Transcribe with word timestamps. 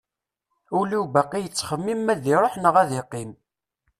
Ul-iw 0.77 1.05
baqi 1.13 1.39
yettxemmim 1.41 1.99
ma 2.03 2.11
ad 2.13 2.23
iruḥ 2.33 2.53
neɣ 2.57 2.75
ad 2.81 2.89
yeqqim. 2.93 3.31